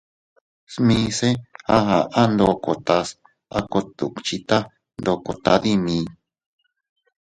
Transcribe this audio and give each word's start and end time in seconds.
Smise 0.73 1.29
a 1.75 1.77
aʼa 1.97 2.23
ndokotas 2.33 3.07
a 3.57 3.59
kot 3.71 3.85
duckhita 3.97 4.57
ndoko 4.99 5.31
tadimi. 5.43 5.97